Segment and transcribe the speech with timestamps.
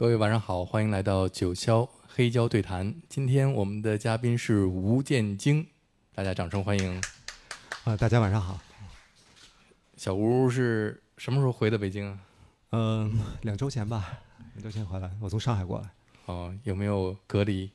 [0.00, 2.94] 各位晚上好，欢迎来到九霄黑胶对谈。
[3.06, 5.66] 今天我们的嘉宾是吴建京，
[6.14, 6.98] 大家掌声欢迎。
[7.84, 8.58] 啊，大家晚上好。
[9.98, 12.18] 小吴是什么时候回的北京啊？
[12.70, 14.20] 嗯，两周前吧，
[14.54, 15.90] 两周前回来，我从上海过来。
[16.24, 17.70] 哦，有没有隔离？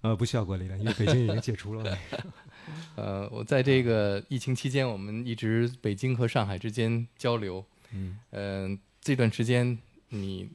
[0.00, 1.98] 呃，不需要隔离了，因为北京已经解除了。
[2.96, 7.62] 呃，我在这个疫情期间，我们一直北京和上海之间交流。
[7.92, 8.18] 嗯。
[8.30, 9.78] 呃，这段时间
[10.08, 10.48] 你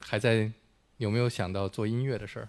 [0.00, 0.50] 还在
[0.96, 2.48] 有没有想到做音乐的事儿？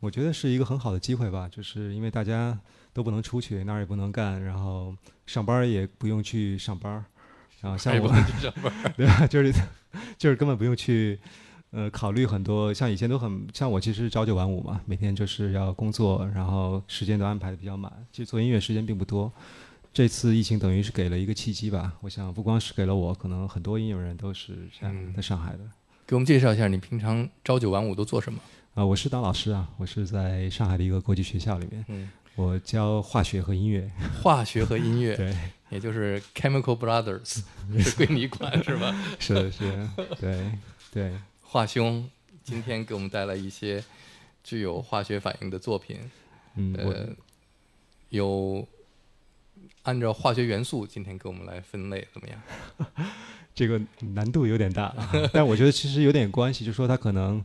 [0.00, 2.58] 我觉得是一个很好的机会吧，就是因为大家
[2.92, 4.94] 都不能出去，那儿也不能干，然后
[5.26, 7.04] 上班也不用去上班，
[7.60, 8.08] 然后像我，
[8.96, 9.26] 对吧？
[9.26, 9.52] 就是
[10.18, 11.18] 就是根本不用去。
[11.74, 17.90] 呃，考虑很多，像以前都很像我，其实朝九晚五嘛，每天就是要工作，然后时间都安排的比较满。
[18.12, 19.32] 其实做音乐时间并不多。
[19.90, 25.60] 这次疫情等于是给了一个契机吧，我想不光是给了我，可能很多音乐人都是这样在上海的。
[26.12, 28.38] 给我们介绍一下，你平常朝九晚五都做什么？
[28.74, 33.90] 啊，我是当老师啊，我是在上海的一个国际学校里面，嗯，我教化学和音乐。
[34.22, 35.34] 化学和音乐， 对，
[35.70, 37.42] 也就是 Chemical Brothers，
[37.80, 38.94] 是归你管是吧？
[39.18, 39.88] 是的是，
[40.20, 40.52] 对
[40.92, 41.12] 对。
[41.40, 42.06] 华兄
[42.44, 43.82] 今天给我们带来一些
[44.44, 45.98] 具有化学反应的作品，
[46.56, 47.08] 嗯呃，
[48.10, 48.68] 有
[49.84, 52.42] 按照化学元素今天给我们来分类怎么样？
[53.54, 54.94] 这个难度有点大，
[55.32, 57.44] 但我觉得其实有点关系，就是说它可能，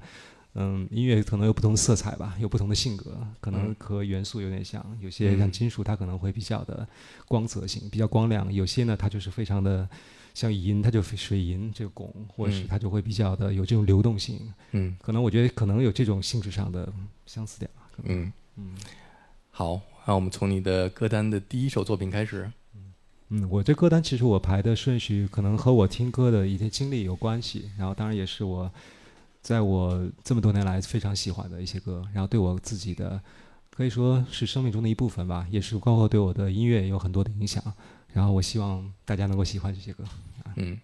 [0.56, 4.86] 嗯，音乐可能有不同色彩吧，有不同的性格，可能和元素有点像。
[5.02, 6.88] 有些像金属，它可能会比较的
[7.28, 9.88] 光泽性，比较光亮；有些呢，它就是非常的。
[10.34, 14.40] 像银，它就水银这个汞，或者是它就会比较的有这种流动性。
[14.70, 16.94] 嗯，可能我觉得可能有这种性质上的
[17.26, 17.82] 相似点吧。
[18.04, 18.76] 嗯嗯，
[19.50, 22.48] 好，那我们从你的歌单的第一首作品开始。
[23.30, 28.72] 嗯，我这歌单其实我排的顺序可能和我听歌的一些经历有关系，然后当然也是我
[29.42, 33.22] 在我这么多年来非常喜欢的一些歌，然后对我自己的
[33.70, 37.62] 可以说是生命中的一部分吧，也是包括对我的音乐有很多的影响。
[38.14, 40.04] 然后我希望大家能够喜欢这些歌。
[40.56, 40.80] 嗯，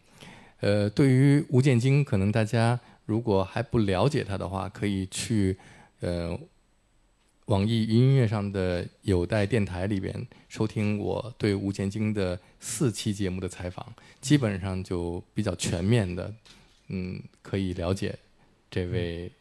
[0.59, 5.57] 呃，对于吴建京，可能大家如果还不了解他的话，可以去
[6.01, 6.37] 呃
[7.45, 13.85] 网易云音乐上的有待电台里边收听我对吴建京的四期节目的采访，
[14.21, 16.33] 基本上就比较全面的，
[16.87, 18.17] 嗯，可以了解
[18.71, 19.31] 这位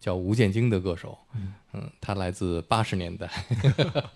[0.00, 1.16] 叫吴建京的歌手。
[1.72, 3.30] 嗯，他来自八十年代。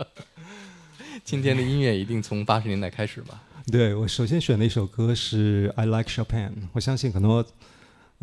[1.22, 3.42] 今天的音乐一定从八十年代开始吧？
[3.70, 7.46] 对我首先选的一首歌是《I Like Chopin》，我相信很多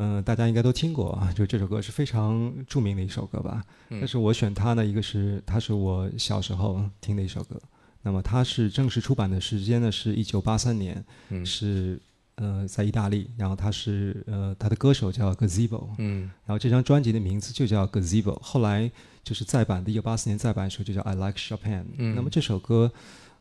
[0.01, 3.63] 嗯大家应该都听过啊，就这首歌是非常著名的一首歌吧。
[3.89, 7.61] 但是我选它呢，一个是它是我小时候听的一首歌，
[8.01, 11.03] 那么它是正式出版的时间呢是一九八三年，
[11.45, 11.99] 是
[12.35, 18.89] 呃在意大利，然后它是呃它的歌手叫 Gazebo，嗯，然后这张专辑的名字就叫 Gazebo，后来。
[19.21, 21.81] 就是再版的，一九八四年再版的时候就叫《I Like Chopin》。
[21.97, 22.91] 嗯，那么这首歌，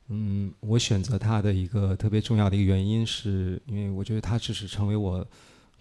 [0.08, 5.26] 嗯，我选择它的一个特别重要的一个原因，是因为我觉得它只是成为我，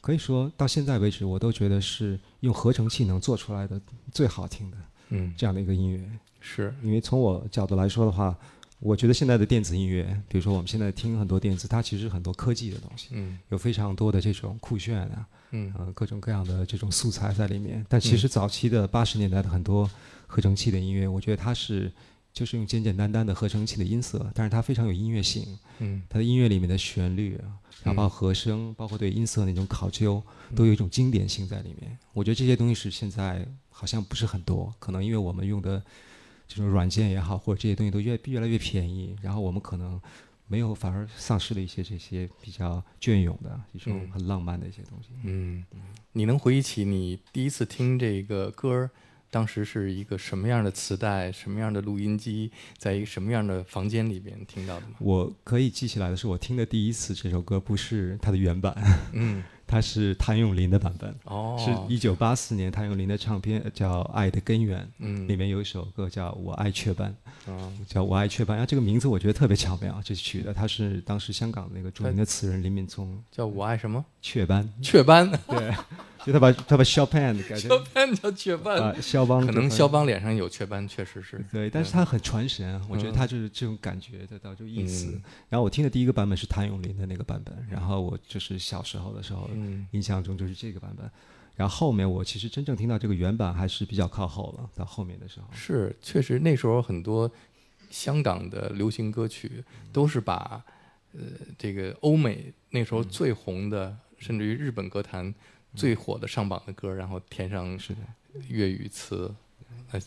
[0.07, 3.77] 可以说到现在为止，我都觉得是用合成器能做出来的
[4.09, 4.77] 最好听的，
[5.09, 6.09] 嗯，这样的一个音乐。
[6.39, 8.33] 是因为从我角度来说的话，
[8.79, 15.27] 我觉得现在的电子音乐，比如说我们现在听很多电子，它其实很多科技的东西，嗯，有非常多的这种酷炫啊。
[15.51, 19.91] 嗯，各种各样的这种素材在里面，但其实早期的八十年代的很多
[20.25, 21.91] 合成器的音乐，我觉得它是
[22.37, 25.57] 就是用简简单单的合成器的音色，但是它非常有音乐性。
[25.79, 27.35] 嗯，它的音乐里面的旋律，
[27.83, 30.21] 然后包括和声，包括对音色那种考究，
[30.55, 31.97] 都有一种经典性在里面。
[32.13, 35.83] 我觉得这些东西是现在好像不是很多，可能因为我们用的
[36.47, 39.99] 这种软件也好，或者这些东西都越越来越便宜，然后我们可能。
[40.49, 45.09] 没有，反而丧失了一些这些比较隽永的一种很浪漫的一些东西。
[45.25, 45.65] 嗯，
[46.13, 48.89] 你能回忆起你第一次听这个歌儿，
[49.29, 54.95] 当时是一个什么样的磁带、什么样的录音机，在一个什么样的房间里边听到的吗？
[54.99, 58.75] 我可以记起来的是，我听的第一次这首歌不是它的原版。
[59.13, 59.43] 嗯。
[59.69, 67.13] 它是谭咏麟的版本，哦是一九八四年谭咏麟的唱片叫《爱的根源》，嗯里面有一首歌叫《我爱雀斑》，
[67.85, 68.57] 叫我爱雀斑。
[68.57, 74.71] 啊，这个名字我觉得特别巧妙，这取的它是当时香港那个著名的词人林敏聪，叫我爱什么雀斑？
[74.81, 75.73] 雀斑， 对。
[76.27, 85.09] 就他把他把肖邦改成肖邦叫雀斑啊，肖邦可能肖邦脸上有雀斑，确实是对，但是他很传神，我觉得他就是这种感觉得到就意思。
[85.47, 89.49] 然后我听的第一个版本是谭咏麟的那个版本，然后我就是小时候的时候，
[89.91, 91.09] 印象中就是这个版本。
[91.55, 97.31] 然后后面我其实真正听到这个原版还是比较靠后了，到后面的时候是确实那时候很多
[97.89, 99.63] 香港的流行歌曲
[99.93, 100.61] 都是把
[101.13, 101.21] 呃
[101.57, 105.33] 这个欧美那时候最红的，甚至于日本歌坛。
[105.77, 107.99] 最火的上榜的歌，然后填上是的，
[108.49, 109.33] 粤语词，
[109.91, 109.99] 呃，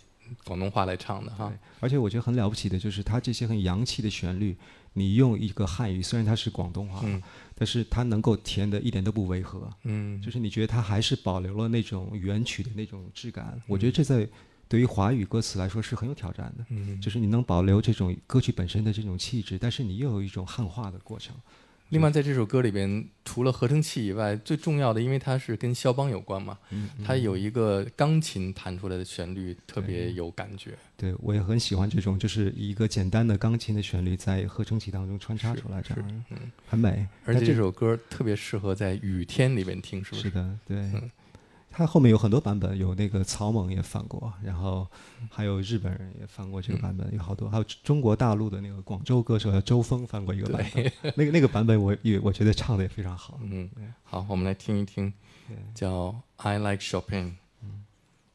[0.45, 1.53] 广东话来唱的哈。
[1.79, 4.57] 而且我觉得很了不起的就是它这些很洋气的旋律，
[4.95, 7.23] 你用一个汉语，虽然它是广东话，嗯
[7.55, 13.61] 但是它能够填的一点都不违和，嗯，就是你觉得它还是保留了那种原曲的那种质感。
[13.67, 14.27] 我觉得这在
[14.67, 21.35] 对于华语歌词来说是很有挑战的，嗯，就是你能保留这种歌曲本身的这种气质，但是你又有一种汉化的过程。
[21.91, 30.73] 另外，在这首歌里边，除了合成器以外，最重要的，因为它是跟肖邦有关嘛，嗯，它有一个钢琴弹出来的旋律，特别有感觉。
[30.97, 37.07] 对我也很喜欢这种，就是一个简单的钢琴的旋律在合成器当中穿插出来，这样嗯，很美。
[37.25, 40.23] 而且这首歌特别适合在雨天里面听，是不是？
[40.23, 40.77] 是的，对。
[40.79, 41.11] 嗯
[41.73, 44.87] 它后面有很多版本，有那个草蜢也翻过，然后
[45.31, 53.41] 还有日本人也翻过这个版本，有好多，还有中国大陆的那个广州歌手周峰翻过一个版本， 那个那个版本我也我觉得唱的也非常好。
[53.43, 53.71] 嗯，
[54.03, 55.13] 好，我们来听一听，
[55.75, 57.25] 叫《I Like Chopin》，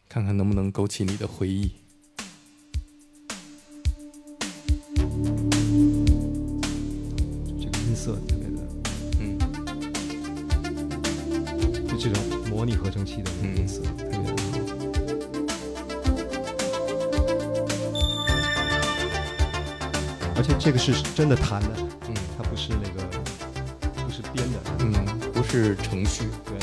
[0.10, 1.72] 看看能不能勾起你的回忆。
[7.60, 8.68] 这个音色特别的，
[9.20, 9.38] 嗯。
[11.88, 14.36] 就这种模拟合成器的那个音色，特别的好。
[20.38, 21.70] 而且这个是真的弹的，
[22.08, 23.04] 嗯它不是那个
[24.06, 26.30] 不是编的，嗯，不是程序。
[26.46, 26.58] 对，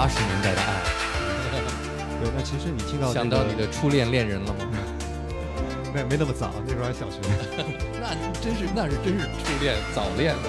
[0.00, 0.80] 八十年代的爱，
[2.24, 4.64] 对，那其实你听到、想到你的初恋恋人了吗？
[5.92, 7.20] 没没那么早，那时候还小学。
[8.00, 10.40] 那真是那是真是初恋早恋了。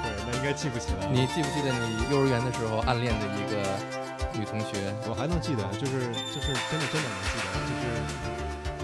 [0.00, 1.12] 对，那应该记不起来了。
[1.12, 3.60] 你记不记得你幼儿园的时候暗恋的一个
[4.32, 4.80] 女同学？
[5.04, 7.84] 我还能记得，就是就是真的真的能记得，就是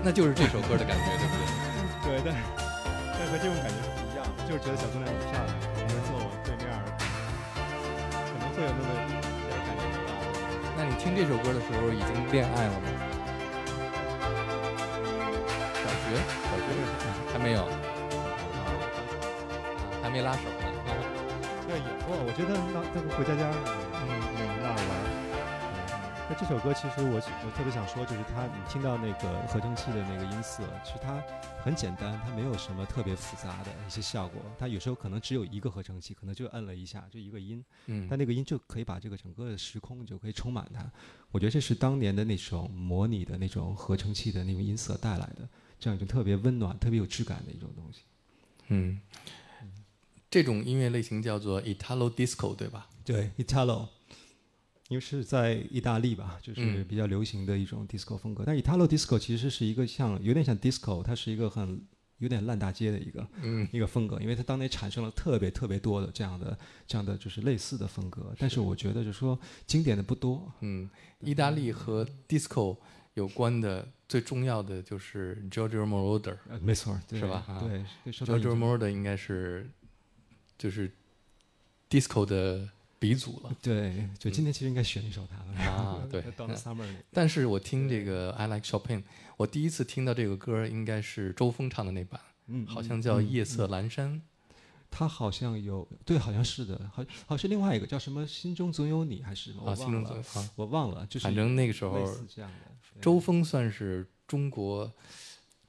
[0.04, 1.32] 那就是这首歌的感觉，对不
[2.04, 2.20] 对？
[2.20, 2.38] 对，但是
[3.16, 5.48] 但和这种感觉是不一样的，就是觉得小姑娘很漂亮，
[11.10, 12.86] 听这首歌的时候已经恋爱了吗？
[15.74, 16.14] 小学，
[16.44, 16.62] 小学
[17.32, 17.66] 还没有，啊，
[20.00, 20.68] 还没拉手呢。
[20.86, 20.88] 啊
[21.66, 23.50] 对，演过，我觉得那那个回家家，
[24.06, 24.39] 嗯嗯。
[26.30, 31.20] 那这首歌其实我我特别想说，就是它，你听到那个合成器的那个音色，其实它
[31.60, 34.40] 很简单，它没有什么特别复杂的一些效果。
[34.56, 40.88] 它有时候可能只有一个合成器，可能就摁了一下，就一个音，嗯但那个音就可以把这个整个的时空就可以充满它。
[41.32, 45.48] 我觉得这是当年的那种模拟的那种合成器的那种音色带来的，
[45.80, 48.02] 这样一种特别温暖、特别有质感的一种东西。
[48.68, 49.00] 嗯，
[50.30, 52.86] 这种音乐类型叫做 Italo Disco，对吧？
[53.04, 53.88] 对，Italo，
[54.90, 58.42] 因为是在意大利吧，就是嗯比较流行的一种 disco 风格。
[58.44, 61.80] 但 Italo disco 其实是一个像有点像 disco，它是一个很
[62.18, 68.34] 有点烂大街的一个嗯一个风格，因为它当年产生了特别特别多的这样的这样的就是类似的风格。
[68.36, 70.52] 但是我觉得就是说经典的不多。
[70.60, 72.76] 嗯，意大利和 Disco
[73.14, 76.36] 有关的最重要的就是 Giorgio Moroder。
[76.48, 79.70] 呃，没错，对是吧啊对，Giorgio Moroder 应该是
[80.58, 80.90] 就是
[81.88, 82.68] Disco 的
[83.00, 83.52] 鼻祖了。
[83.60, 86.94] 对，就今天其实应该选一首他的啊对 到了 summer 里。
[87.12, 89.02] 但是我听这个 I Like Chopin，
[89.36, 94.14] 我第一次听到这个歌应该是周峰唱的那版，嗯，好像叫《夜色阑珊》。
[94.92, 99.70] 他好像有对，好像是的，好好像是另外一个叫什么“心中总有你”还是什么？
[99.70, 100.22] 啊，心中总有，
[100.56, 102.48] 我忘了，就是反正那个时候类似的。
[103.00, 104.92] 周峰算是中国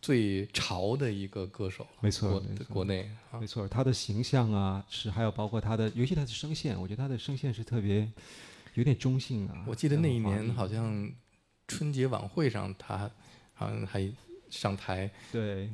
[0.01, 8.11] 最潮的一个歌手，没错国没错国内啊没，错，他的形象啊，是还有包括他的，尤其他的声线，我觉得他的声线是特别
[8.73, 9.63] 有点中性啊。
[9.67, 11.11] 我记得那一年好像
[11.67, 13.09] 春节晚会上他
[13.53, 14.11] 好像还
[14.49, 15.69] 上台，对，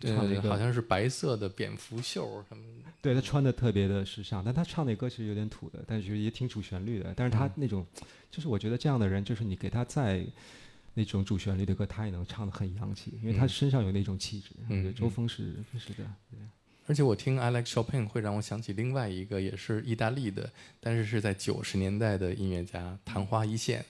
[0.00, 7.12] 唱呃那，个好像是白色的蝙蝠袖什么的，对他穿的特别的时尚，但他唱那歌其实有点土的，但是也挺主旋律的。
[7.14, 7.86] 但是他嗯那种，
[8.30, 10.24] 就是我觉得这样的人，就是你给他在
[10.98, 14.50] 那种主旋律的歌，他也能唱得很洋气，因为他嗯身上有那种气质。
[14.68, 16.40] 嗯嗯周峰是是的，对
[16.88, 20.50] 而且我听 I Like Chopin 会让我想起另外一个也是意大利的，
[20.80, 23.84] 但是是在九十年代的音乐家昙花一现，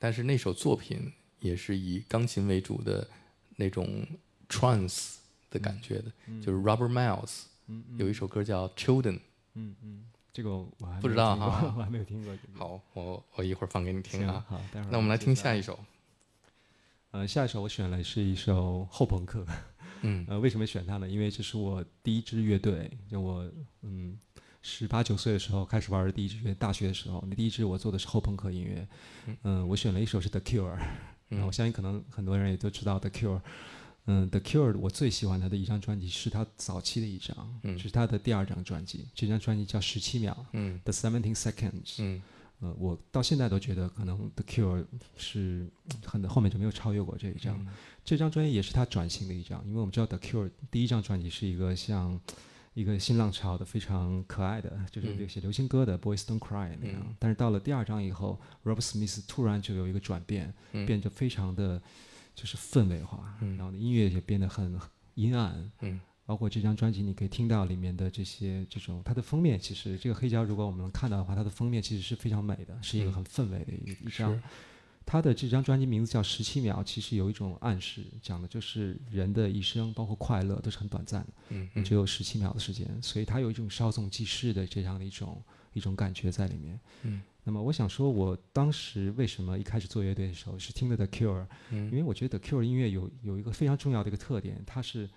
[0.00, 3.06] 但是那首作品也是以钢琴为主的
[3.54, 4.04] 那种
[4.48, 5.14] trance
[5.50, 6.10] 的感觉的，
[6.42, 9.20] 就是 Robert Miles 嗯嗯有一首歌叫 Children。
[9.54, 12.36] 嗯嗯，这个我还不知道哈 我还没有听过。
[12.54, 14.44] 好，我我一会儿放给你听啊。
[14.48, 15.60] 好，待会儿那我们来听下一。
[15.60, 15.78] 一首。
[17.10, 19.46] 呃，下一首我选了是一首后朋克，
[20.02, 21.08] 嗯 呃，为什么选它呢？
[21.08, 23.50] 因为这是我第一支乐队，就我
[23.82, 24.18] 嗯
[24.60, 28.86] 十八九岁的时候开始玩的第一支乐，大学的时候，那第一支我做的是后朋克音乐，
[29.42, 30.76] 嗯、我选了一首是 The Cure，
[31.28, 33.40] 然后我相信可能很多人也都知道 The Cure。
[34.10, 39.06] 嗯，The Cure 我最喜欢他的一张专辑是他早期的一张，嗯是他的第二张专辑。
[39.14, 41.96] 这张专辑叫《十七秒》嗯 The Seventeen Seconds。
[41.98, 42.22] 嗯
[42.60, 44.84] 呃，我到现在都觉得可能 The Cure
[45.16, 45.68] 是
[46.04, 47.66] 很后面就没有超越过这一张。
[48.04, 52.18] 这张专辑也是他转型的一张，因为我们知道 The Cure 第一张专辑是一个像
[52.74, 57.14] 一个新浪潮的非常可爱的，就是嗯写流行歌的 Boys Don't Cry 那样。
[57.18, 61.80] 但是到了第二张以后，Rob Smith 突然就有一个转变，嗯变得非常的
[62.34, 64.78] 就是氛围化，然后音乐也变得很
[65.14, 65.70] 阴暗。
[66.28, 74.34] 嗯包括这张专辑，你可以听到里面的这些这种，它的封面其实这个黑胶，如果我们能看到的话，它的封面其实是非常美的，是一个很氛围的一一张。
[74.34, 74.42] 是。
[75.06, 81.82] 它的这张专辑名字叫《十七秒》，其实有一种暗示，讲的就是人的一生，包括快乐，都是很短暂的，嗯。
[81.82, 85.42] 只有十七秒的时间，所以它有一种稍纵即逝的这样的一种
[85.72, 86.78] 一种感觉在里面。
[87.04, 91.90] 嗯，那么我想说，我当时为什么一开始做乐队的时候是听的 The Cure，嗯。
[91.90, 95.08] 因为我觉得 The Cure 音乐有有一个非常重要的一个特点，它是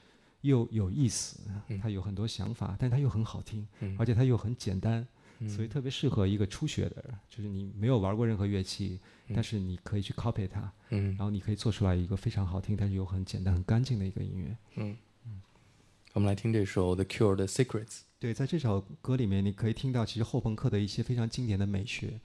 [0.42, 1.40] 又有意思，
[1.82, 3.96] 它有很多想法，但它又很好听，嗯。
[3.98, 5.08] 而且它又很简单，
[5.48, 9.00] 所以特别适合一个初学的人，就是你没有玩过任何乐器，
[9.34, 11.10] 但是你可以去 copy 它，嗯。
[11.10, 14.58] 然后你可以做出来一个非常好听，但是又很简单、很干净的一个音乐。
[14.76, 14.98] 嗯，
[16.14, 18.02] 我们来听这首 The Cure 的 Secrets。
[18.20, 22.20] 对，在这首歌里面，你可以听到其实后朋克的一些非常经典的美学，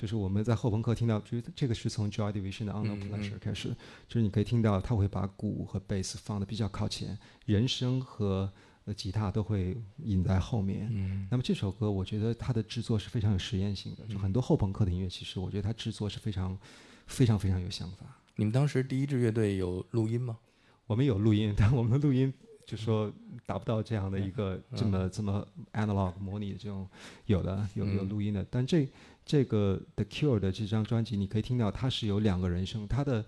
[0.00, 3.68] 就是我们在后朋克听到，就是这个是从 Joy Division 的 Unknown Pleasure 开始，
[4.08, 8.50] 就是你可以听到他会把鼓和贝斯放的比较靠前，人声和
[8.86, 10.88] 呃吉他都会引在后面。
[10.90, 11.28] 嗯。
[11.30, 16.58] 那么这首歌，我觉得它的制作是非常有实验性的，就很多后朋克的音乐，其实我觉得它制作是非常、
[17.06, 18.06] 非常非常有想法。
[18.36, 20.38] 你们当时第一支乐队有录音吗？
[20.86, 22.32] 我们有录音，但我们的录音
[22.64, 23.12] 就说
[23.44, 26.88] 达不到这样的一个这么这么 analog 模拟的这种，
[27.26, 28.88] 有的有有录音的，但这
[29.24, 33.24] 这个 The Cure 的这张专辑，你可以听到它是有两个人声，它的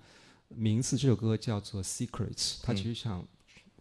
[0.49, 3.27] 名字这首歌叫做 Secrets，它其实想。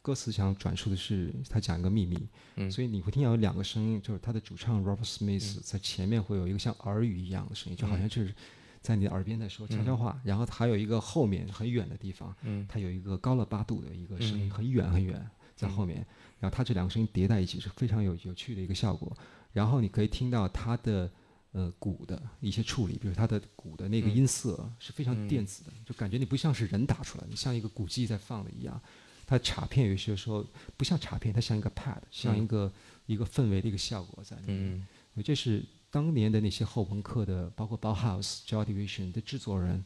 [0.03, 8.33] 歌词想转述的是他讲一个秘密，所以你会听到有两个声音，就是他的主唱 Robert Smith 在前面会有一个像耳语一样的声音，就好像就是
[8.81, 12.35] 在你的耳边在说悄悄话，然后还有一个后面很远的地方，
[12.67, 15.23] 它有一个高了八度的一个声音，很远很远
[15.55, 16.03] 在后面，
[16.39, 19.15] 然后它这两个声音叠在一起是非常有有趣的一个效果，
[19.53, 21.11] 然后你可以听到它的
[21.51, 28.81] 呃鼓的一些处理，比如它的鼓的那个音色是非常电子的，就感觉你不像是人打出来的，你像一个鼓机在放的一样。
[29.27, 32.69] 它插片有些时候不像插片，它像一个 pad，像一个、
[33.05, 34.77] 一个氛围的一个效果在里面。
[35.15, 39.85] 嗯这是当年的那些后朋克的，包括 Bauhaus、Joy Division 的制作人，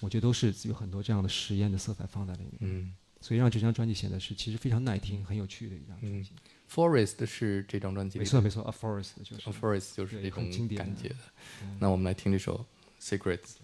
[0.00, 2.52] 我觉得都是有很多这样的实验的色彩放在里面。
[2.60, 6.30] 嗯所以让这张专辑显得是其实非常耐听、很有趣的一张专辑。
[6.70, 9.50] ，Forest 是这张专辑里没错没错，A Forest 就是。
[9.50, 11.16] A Forest 就是对这种感觉的。
[11.78, 12.64] 那我们来听这首
[13.00, 13.56] Secrets，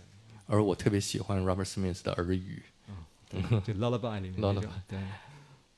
[0.46, 2.62] 而我特别喜欢 Robert Smith 的耳语
[3.30, 4.98] 就 Lullaby 里面那种 Lullaby 对。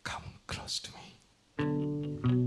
[0.03, 2.44] ，Come close to me。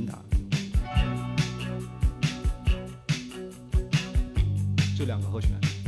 [0.00, 0.22] 人打的。
[4.96, 5.79] 就两个和弦。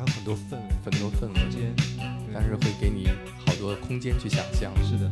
[0.00, 1.74] 它有很多氛围，很多氛围，间，
[2.32, 3.08] 但是会给你
[3.44, 4.72] 好多空间去想象。
[4.82, 5.10] 是的。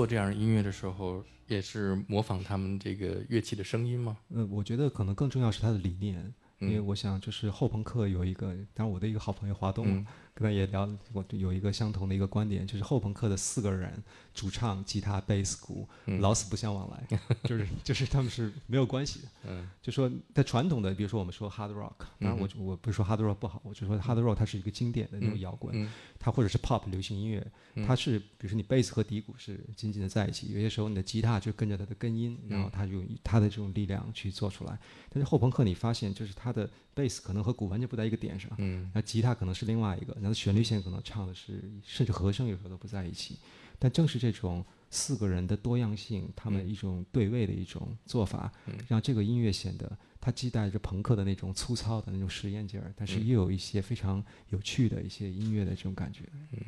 [0.00, 4.16] 做这样的音乐的时候，也是模仿他们这个乐器的声音吗？
[4.30, 6.86] 呃，我觉得可能更重要是他的理念，因为嗯。
[6.86, 10.06] 我想就是后朋克有一个，当然我的一个好朋友华东，嗯
[10.40, 16.18] 跟他也聊，我有一个相同的一个观点，就是后朋克的四个人，主唱、吉他、贝斯、鼓，嗯。
[16.20, 19.28] 老死不相往来，就是就是他们是没有关系的。
[19.48, 19.68] 嗯。
[19.82, 25.90] 就说在传统的，比如说我们说 hard rock，当然我我不是说 hard rock 不好，我就说 hard rock 它是一个经典的那种摇滚，嗯。
[26.18, 27.46] 它或者是 pop 流行音乐，
[27.86, 34.78] 它是比如说你贝斯和底鼓是紧紧的在一起，有些时候你的吉他就跟着它的根音，然后它用它的这种力量去做出来。
[35.08, 38.90] 但是后朋克你发现就是它的贝斯可能和鼓完全不在一个点上，嗯。
[38.94, 43.38] 那吉他可能是另外一个，然后旋律线可能唱的是，甚至和声有时候都不在一起。
[43.78, 48.52] 但正是这种四个人的多样性，他们一种对位的一种做法，
[48.88, 56.24] 让这个音乐显得它既带着朋克的那种粗糙的那种实验劲儿，但是又有一些非常有趣的一些音乐的这种感觉。
[56.52, 56.60] 嗯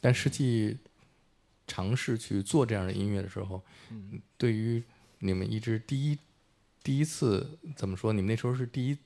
[0.00, 0.76] 但实际
[1.66, 4.82] 尝试去做这样的音乐的时候，嗯对于
[5.20, 6.18] 你们一直第一
[6.82, 8.12] 第一次怎么说？
[8.12, 8.98] 你们那时候是第一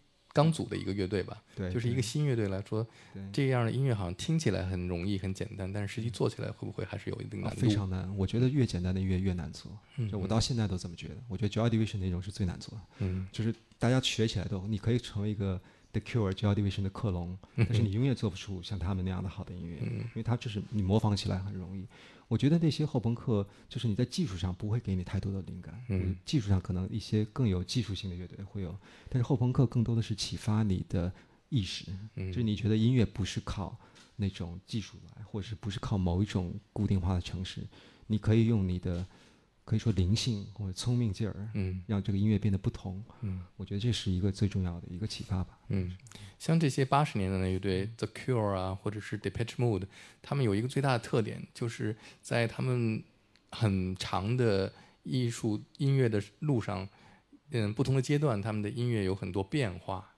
[0.42, 1.42] 刚组的一个乐队吧？
[1.54, 7.60] 对，就是一个新乐队来说，对这样的音乐好像听起来很容易、很简单，但是实际做起来会不会还是有一定啊难度？
[7.60, 8.16] 非常难。
[8.16, 11.16] 我觉得越简单的音乐越难做，嗯就我到现在都这么觉得。
[11.28, 12.80] 我觉得 Joy Division 那种是最难做的。
[13.00, 15.60] 嗯就是大家学起来都，你可以成为一个
[15.92, 21.86] The Cure、Joy Division 的克隆，但是你永远做不出像他们那样的好的音乐，因为它就是你模仿起来很容易。
[22.30, 28.72] 我觉得那些后朋克，就是你在技术上不会给你太多的灵感，嗯，技术上可能一些更有技术性的乐队会有，
[29.08, 31.12] 但是后朋克更多的是启发你的
[31.48, 32.28] 意识，嗯。
[32.28, 33.76] 就是你觉得音乐不是靠
[34.14, 37.66] 那种技术来，或者是不是靠某一种固定化的城市，
[38.06, 39.04] 你可以用你的
[39.64, 43.02] 可以说灵性或者聪明劲儿，嗯让这个音乐变得不同。
[43.20, 45.58] 嗯我觉得这是一个最重要的一个启发吧。
[45.68, 45.96] 嗯，
[46.38, 49.86] 像这些八十年代的乐队，The Cure 啊，或者是 Depeche Mode，
[50.20, 53.04] 他们有一个最大的特点，就是在他们
[53.50, 54.72] 很长的
[55.04, 56.88] 艺术音乐的路上，
[57.50, 60.14] 嗯，不同的阶段，他们的音乐有很多变化。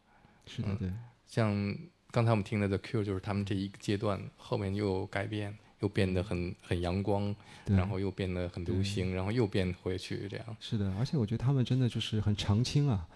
[0.46, 0.90] 是的，对，
[1.26, 1.76] 像
[2.11, 7.34] 刚才我们听的 The Cure，就是他们这一个阶段，后面又有改变，又变得很很阳光，
[7.66, 10.56] 然后又变得很流行，然后又变回去这样。
[10.58, 13.06] 是的，而且我觉得他们真的就是很长青啊。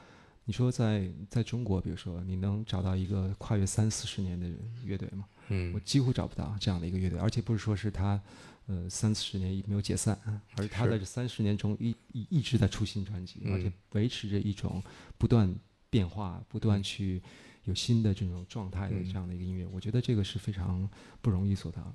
[0.44, 4.48] 你说在在中国，比如说你能找到一个跨越三四十年的
[4.84, 5.24] 乐队吗？
[5.48, 8.20] 嗯我嗯几乎找不到这样的一个乐队，而且不是说是他，
[8.66, 10.16] 呃，三四十年没有解散，
[10.56, 14.82] 而是他在这三十年中一一一直在出新专辑，嗯而且维持着一种
[15.18, 15.52] 不断
[15.90, 17.20] 变化、不嗯断去
[17.64, 19.66] 有新的这种状态的这样的一个音乐。
[19.66, 20.88] 我觉得这个是非常
[21.20, 21.94] 不容易做到的。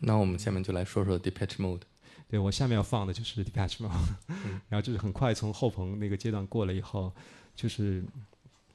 [0.00, 1.82] 那我们下面就来说说 Depeche Mode。
[2.30, 3.90] 对我下面要放的就是 Depeche Mode，
[4.68, 7.10] 然后就是很快从后朋那个阶段过了以后，
[7.54, 8.04] 就是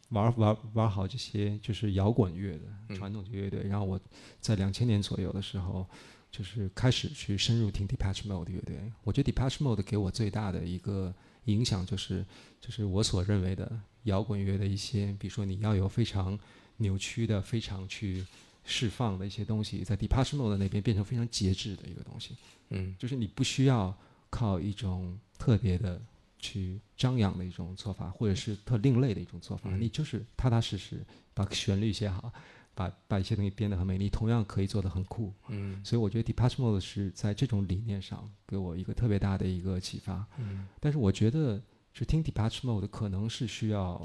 [0.09, 3.99] 玩玩玩好这些就是摇滚乐的传统的乐队，然后我
[4.41, 5.85] 在两千年左右的时候，
[6.31, 8.91] 就是开始去深入听 Depeche Mode 乐队。
[9.03, 11.13] 我觉得 Depeche Mode 给我最大的一个
[11.45, 12.25] 影响就是，
[12.59, 13.71] 就是我所认为的
[14.03, 16.39] 摇滚乐的一些，比如说你要有非常
[16.77, 18.25] 扭曲的、非常去
[18.63, 22.35] 释放的一些东西，在 Departure Mode 那边变成非常节制的一个东西。
[22.69, 23.95] 嗯就是你不需要
[24.29, 26.01] 靠一种特别的
[26.39, 32.33] 去张扬的一种做法，或者是特另类的一种做法，嗯你就是踏踏实实把旋律写好，
[32.73, 35.33] 把把一些东西编得很美丽，同样可以做得很酷。
[35.49, 40.25] 嗯所以我觉得 Departure Mode 是在这种理念上给我一个特别大的一个启发。
[40.37, 41.61] 嗯但是我觉得，
[41.93, 44.01] 是听 Departure Mode 可能是需要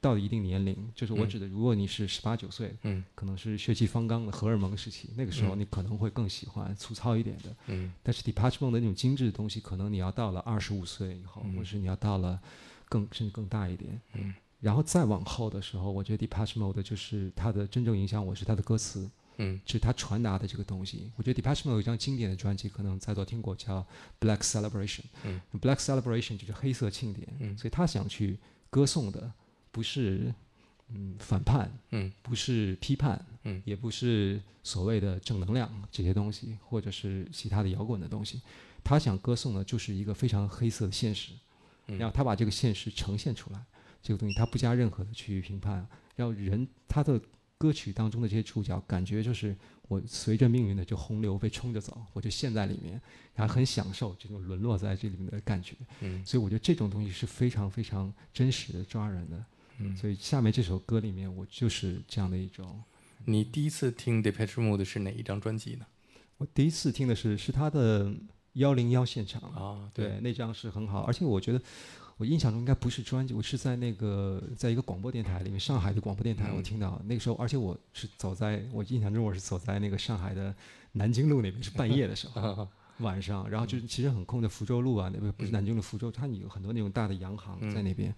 [0.00, 1.28] 到了一定年龄，就是我嗯。
[1.28, 3.04] 指的，如果你是十八九岁，嗯。
[3.14, 5.60] 可能是血气方刚的荷尔蒙时期，那个时候嗯。
[5.60, 7.56] 你可能会更喜欢粗糙一点的。
[7.66, 7.92] 嗯。
[8.02, 11.52] 但是 Depeche Mode 的那种精致的东西，可能你要到了二十五岁以后，嗯。
[11.54, 12.40] 或者是你要到了
[12.88, 19.60] 更甚至更大一点，嗯，然后再往后的时候，我觉得 Depeche Mode 就是它的真正影响我是它的歌词，嗯。
[19.66, 21.10] 是它传达的这个东西。
[21.16, 23.84] 我觉得 Depeche Mode 有一张经典的专辑，可能在座听过，叫
[24.20, 25.02] Black Celebration。
[25.24, 27.58] 嗯，Black Celebration 就是黑色庆典，嗯。
[27.58, 28.38] 所以他想去
[28.70, 29.30] 歌颂的
[29.78, 30.34] 不是
[30.88, 38.42] 嗯反叛，嗯不是批判，嗯也不是所谓的正能量这些东西，或者是其他的摇滚的东西。
[38.82, 41.30] 他想歌颂的就是一个非常黑色的现实，
[41.86, 43.62] 嗯然后他把这个现实呈现出来，
[44.02, 45.86] 这个东西他不加任何的去评判，
[46.16, 47.20] 让人他的
[47.56, 53.00] 歌曲当中的这些触角感觉就是我随着命运的就洪流被冲着走，我就陷在里面，
[53.32, 55.76] 然后很享受这种沦落在这里面的感觉。
[56.00, 59.44] 嗯所以我觉得这种东西是非常非常真实的、抓人的。
[59.78, 59.96] 嗯。
[59.96, 62.82] 所以下面这首歌里面，我就是这样的一种。
[63.24, 65.86] 你第一次听 Depeche Mode 是哪一张专辑呢？
[66.38, 68.14] 我第一次听的是是他的
[68.54, 71.60] 幺零幺现场，啊，对，那张是很好，而且我觉得
[72.16, 80.54] 我印象中应该不是专辑，我是在那个在一个广播电台里面，上海的广播电台，嗯我听到那个时候，而且我是走在我印象中我是走在那个上海的
[80.92, 82.66] 南京路那边，是半夜的时候。
[82.98, 85.52] 晚上，然后就是其实很空的福州路啊，那边不是嗯。
[85.52, 87.70] 南京的福州，它有很多那种大的洋行嗯。
[87.74, 88.14] 在那边，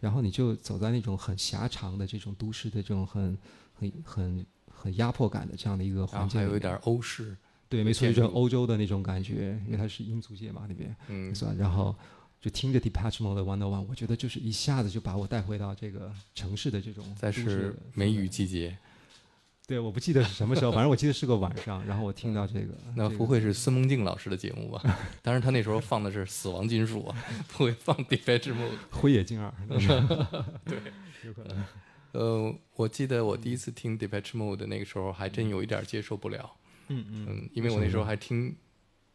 [0.00, 3.36] 然后你就走在那种很狭长的这种都市的这种很
[3.74, 7.36] 很很很压迫感的这样的一个环境还有一点欧式，
[7.68, 11.34] 对，没错，建就是欧洲的那种感觉，因为它是英租界嘛那边，嗯。
[11.34, 11.52] 是吧？
[11.58, 11.94] 然后
[12.40, 18.78] 就听着 Depeche Mode 的 One on One，我觉得就是一下子就把我带回到这个城市的这种再是梅雨季节，
[19.68, 24.82] 对，我不记得是什么时候，反正我记得是个晚上，然后我听到这个， 那不会是孙梦静老师的节目吧？
[25.20, 27.14] 当然，他那时候放的是死亡金属啊，
[27.48, 28.78] 不会放 Depeche Mode。
[28.90, 29.52] 灰野静二，
[30.64, 30.80] 对，
[31.26, 31.64] 有可能。
[32.12, 36.50] 呃，我记得我第一次听 Depeche Mode 的那个时候，还真有一点接受不了。
[36.88, 38.56] 嗯嗯嗯，因为我那时候还听，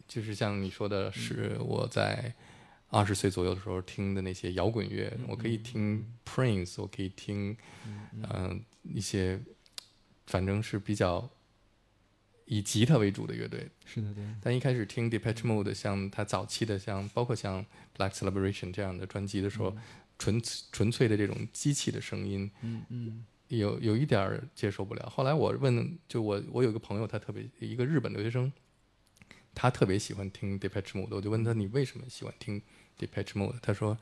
[0.07, 2.31] 就是像你说的，是我在
[2.89, 7.57] 二十岁左右的时候听的那些摇滚乐，我可以听 Prince，我可以听，
[8.31, 9.41] 嗯、一些
[10.25, 11.29] 反正是比较
[12.45, 13.69] 以吉他为主的乐队。
[13.86, 17.65] 是的，对，但一开始听 Depeche Mode，像他早期的像包括像
[17.97, 19.75] Black Celebration 这样的专辑的时候，
[20.17, 25.09] 纯纯粹的这种机器的声音，嗯嗯有有一点儿接受不了。
[25.09, 28.51] 后来我问，就我我有一个朋友，他特别一个日本留学生，
[29.53, 32.62] 他特别喜欢听 Depeche Mode，我就问他你为什么喜欢听
[32.97, 33.59] Depeche Mode？
[33.62, 33.97] 他说，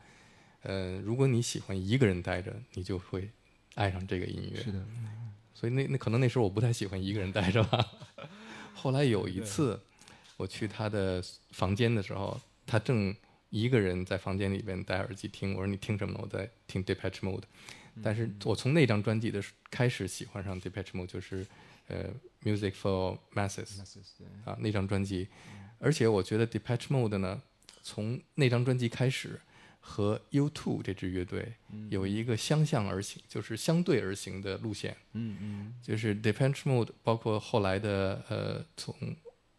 [0.61, 3.29] 呃，如果你喜欢一个人待着，你就会
[3.75, 4.61] 爱上这个音乐。
[4.61, 4.85] 是的，
[5.61, 7.85] 所以那那可能那时候我不太喜欢一个人待着吧。
[8.73, 9.79] 后来有一次
[10.37, 13.15] 我去他的房间的时候，他正
[13.51, 15.51] 一个人在房间里边戴耳机听。
[15.51, 16.19] 我说你听什么呢？
[16.23, 17.43] 我在听 Depeche Mode。
[18.01, 21.45] 但是我从那张专辑的时开始喜欢上 Depeche Mode，就是
[21.89, 22.09] 呃
[22.41, 23.81] Music for Masses
[24.43, 25.27] 啊那张专辑。
[25.77, 27.39] 而且我觉得 Depeche Mode 呢，
[27.83, 29.39] 从那张专辑开始。
[29.83, 31.53] 和 U2 这支乐队
[31.89, 34.95] 有一个相向而行，就是相对而行的路线。
[35.13, 38.95] 嗯嗯就是 Depeche Mode，包括后来的呃，从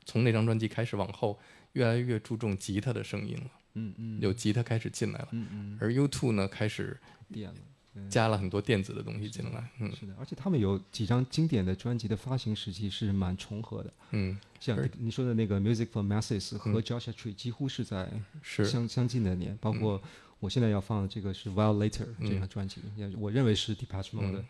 [0.06, 1.38] 从那张专辑开始往后，
[1.72, 5.28] 越来越注重吉他的声音了，嗯嗯，有吉他开始进来了。
[5.32, 6.98] 嗯嗯而 U2 呢，开始
[7.30, 7.60] 变了。
[7.94, 9.70] 对加了很多电子的东西进来。
[9.78, 9.90] 嗯。
[9.94, 18.10] 是的，而且他们有几张经典的专辑的发行时期是蛮重合的，嗯，像你说的那个 Music for Masses 和 Joshua Tree 几乎是在
[18.42, 18.64] 是。
[18.64, 20.00] 相相近的年，包括
[20.40, 22.28] 我现在要放的这个是 Violator 嗯。
[22.30, 24.44] 这张专辑，也我认为是 Depeche Mode 的，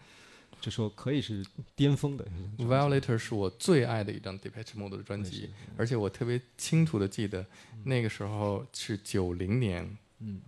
[0.60, 2.24] 就说可以是巅峰的。
[2.58, 7.44] Violator 是我最爱的一张 Depeche Mode 的专辑，而且我特别清楚的记得，
[7.84, 10.40] 那个时候是九零年，嗯。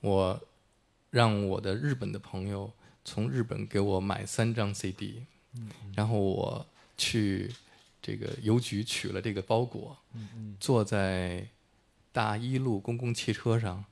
[0.00, 0.40] 我
[1.12, 2.72] 让我的日本的朋友
[3.04, 5.26] 从日本给我买三张 CD，
[5.94, 7.52] 然嗯后我去
[8.00, 11.46] 这个邮局取了这个包裹，嗯坐在
[12.12, 13.84] 大一路公共汽车上，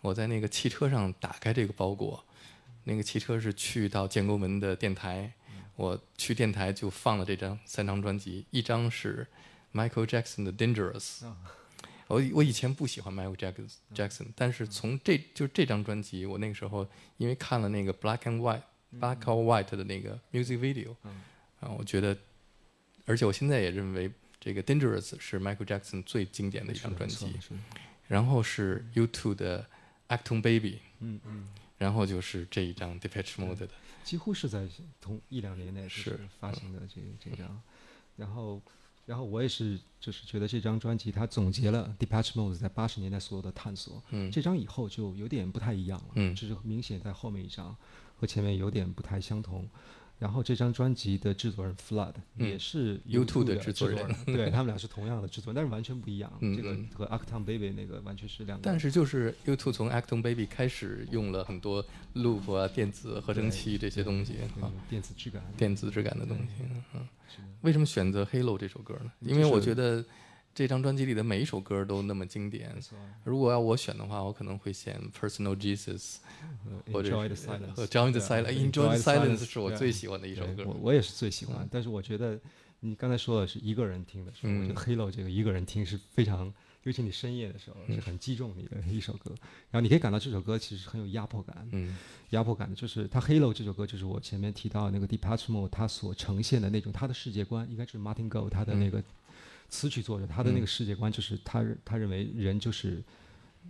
[0.00, 2.24] 我在那个汽车上打开这个包裹，
[2.84, 5.30] 那个汽车是去到建国门的电台，
[5.76, 9.26] 我去电台就放了这张三张专辑，一张是
[9.74, 11.36] Michael Jackson 的 Dangerous，啊
[12.08, 18.62] 我我以前不喜欢 Michael Jackson Jackson，但是从这就这张专辑，我那个时候因为看了那个 Black and White
[18.98, 21.20] Black or White 的那个 music video，嗯
[21.60, 22.16] 啊，我觉得，
[23.04, 27.38] 而且我现在也认为这个 Dangerous 是 Michael Jackson 最经典的一张专辑，
[28.06, 29.68] 然后是 U2 的
[30.08, 33.68] Acton Baby，嗯嗯，然后就是这一张 Depeche Mode 的，
[34.02, 34.66] 几乎是在
[35.00, 37.60] 同一两年内是是发行的这这张，
[38.16, 38.62] 然后
[39.08, 47.74] 然后我也是就是觉得这张专辑它总结了 Depeche Mode 在八十年代所有的探索，嗯这张以后就有点不太一样了，嗯就是明显在后面一张
[48.16, 49.66] 和前面有点不太相同。
[50.18, 56.32] 然后这张专辑的制作人 Flood、嗯也是 U2 的的制作人人，对 他们俩是同样的制作人，但是完全不一样。
[56.40, 58.62] 嗯这个嗯和 Acton Baby 那个完全是两个。
[58.64, 67.06] 但是就是 U2 从 Acton Baby 开始用了很多 loop 啊、电子合成器这些东西啊，电子质感，电子质感的东西，嗯。
[67.62, 69.12] 为什么选择《Halo》这首歌呢？
[69.20, 70.04] 嗯因为我就是觉得
[70.58, 72.74] 这张专辑里的每一首歌都那么经典。
[73.22, 76.16] 如果要我选的话，我可能会选《Personal Jesus》
[76.92, 77.86] 或者 Enjoy the silence。
[77.86, 80.74] Enjoy the Silence 是我最喜欢的一首歌我。
[80.82, 82.36] 我也是最喜欢，但是我觉得
[82.80, 89.30] 你刚才说的是一个人听的时候，我觉得嗯 Halo 这个一个人听是非常，尤其你深夜的时候嗯是很击中你的一首歌。
[89.70, 91.96] 然后你可以感到这首歌其实很有压迫感，嗯
[92.30, 99.00] 压迫感的就是它 Halo 这首歌，就是我前面提到的那个 Mode 它所呈现的那种他的世界观，应该就是 Martin Gore 他的那个
[99.68, 103.02] 词曲作者，他的那个世界观就是他他认为人就是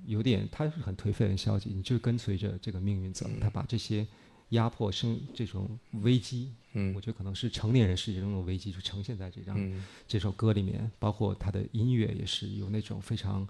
[0.06, 4.06] 有点他是很颓废很消极，你就跟随着这个命运走，他把这些
[4.50, 6.94] 压迫生这种危机，嗯。
[6.94, 9.84] 我觉得可能是成年人世界中的危机，就呈现在这张、嗯。
[10.06, 13.46] 这首歌里面，包括他的音乐也是有那种非常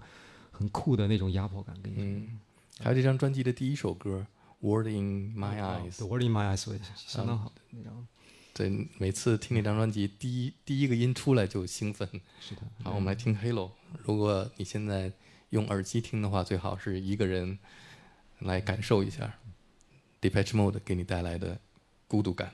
[0.51, 1.75] 很酷的那种压迫感。
[1.83, 2.39] 嗯，
[2.79, 4.25] 还有这张专辑的第一首歌
[4.67, 6.05] 《Word in My 哦 Eyes。
[6.05, 8.07] Word in My Eyes 我也是相当好的那张，
[8.59, 12.05] 对，每次听那张专辑，第一第一个音出来就兴奋。
[12.41, 12.61] 是的。
[12.83, 13.71] 好，我们来听 Halo。
[14.03, 15.09] 如果你现在
[15.51, 17.57] 用耳机听的话，最好是一个人
[18.39, 19.33] 来感受一下
[20.19, 21.57] Depeche Mode 给你带来的
[22.05, 22.49] 孤独感。《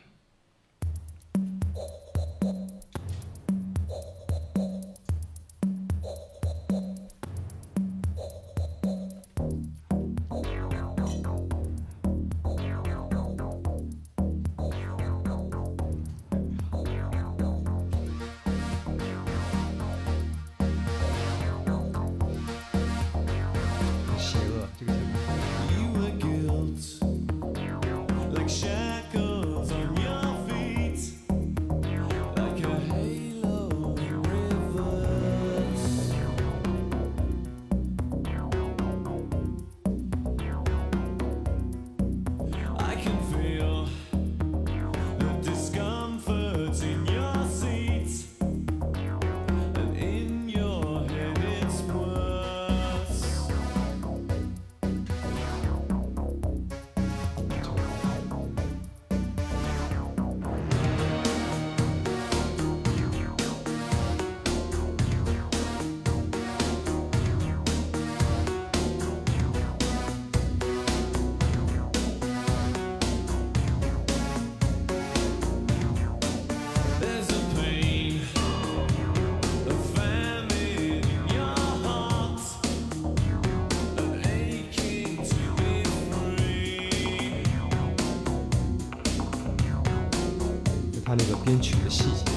[91.46, 92.35] 编曲的细节。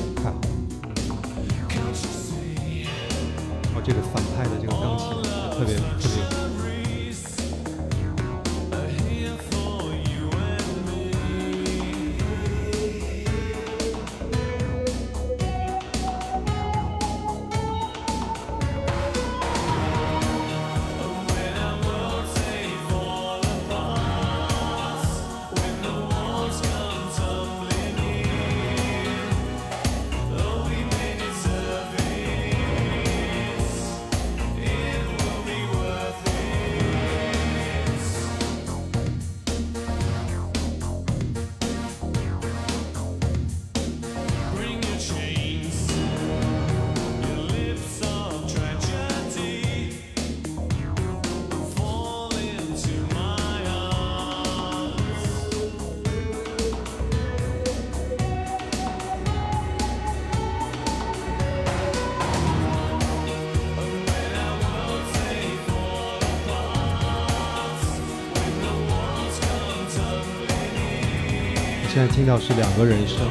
[71.98, 73.26] 现在听到是两个人声，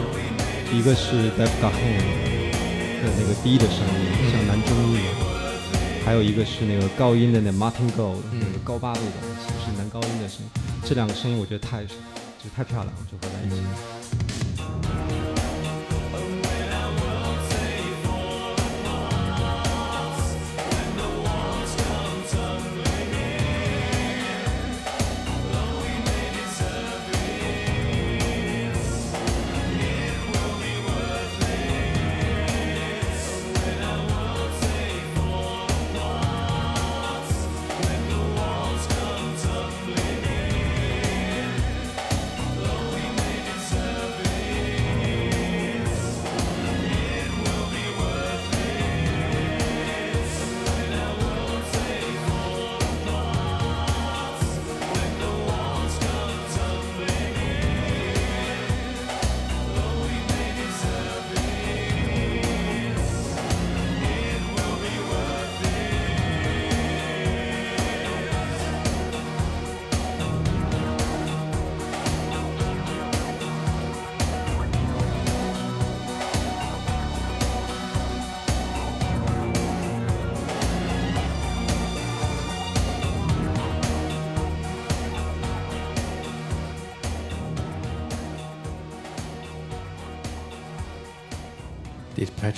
[0.74, 2.04] 一个是 Dave Gahan
[3.02, 5.16] 的那个低的声音，像男中音一样，
[6.04, 9.12] 还有一个是那个高音的那 Martin Gore 那个高八度的，
[9.64, 10.50] 是男高音的声音。
[10.84, 13.64] 这两个声音我觉得太，就太漂亮了，就合在一起。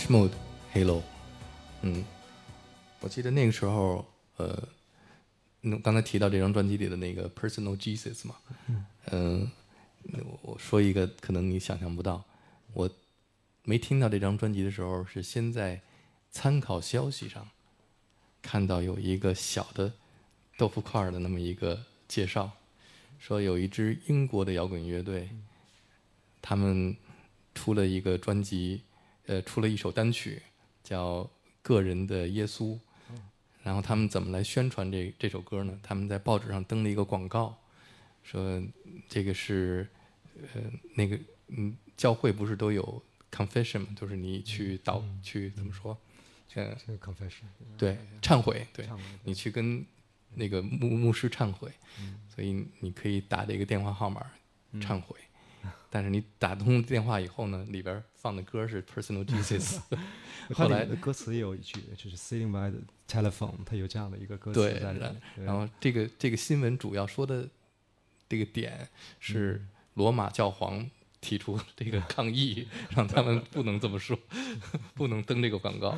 [0.10, 0.32] Mode
[0.74, 1.04] Halo，
[1.84, 2.04] 嗯，
[3.00, 4.04] 我记得那个时候，
[4.38, 4.68] 呃，
[5.62, 8.36] 那刚才提到这张专辑里的那个 Personal Jesus 嘛，
[9.12, 9.52] 嗯，
[10.02, 12.26] 那我我说一个可能你想象不到，
[12.74, 12.90] 我
[13.62, 15.80] 没听到这张专辑的时候，是先在
[16.32, 17.48] 参考消息上
[18.42, 19.94] 看到有一个小的
[20.58, 22.54] 豆腐块的那么一个介绍，
[23.20, 25.30] 说有一支英国的摇滚乐队，
[26.42, 26.98] 他们
[27.54, 28.82] 出了一个专辑，
[29.30, 30.42] 呃，出了一首单曲，
[30.84, 31.24] 叫
[31.62, 32.74] 《个人的耶稣》。
[33.62, 35.80] 然后他们怎么来宣传这这首歌呢？
[35.84, 37.56] 他们在报纸上登了一个广告，
[38.24, 38.60] 说
[39.08, 39.88] 这个是
[40.36, 40.62] 呃
[40.96, 41.20] 那个
[41.50, 43.88] 嗯教会不是都有 confession 吗？
[43.96, 45.96] 就是你去祷去怎么说？
[46.56, 47.44] 呃，这个 confession，
[47.78, 48.88] 对，忏悔，对
[49.24, 49.86] 你去跟
[50.34, 51.72] 那个牧牧师忏悔，
[52.34, 54.26] 所以你可以打这个电话号码
[54.76, 55.16] 忏悔。
[55.90, 59.80] 但是你打通电话以后呢，里边放的歌是 Personal Jesus，
[60.54, 65.16] 后来的歌词也有一句，就是 sitting by the telephone，它有这样的一个歌词，然在里
[65.46, 67.48] 然后这个这个新闻主要说的
[68.28, 68.88] 这个点
[69.20, 69.66] 是
[69.96, 70.90] 罗马教皇
[71.22, 74.18] 提出这个 抗议，让他们不能这么说，
[74.94, 75.98] 不能登这个广告。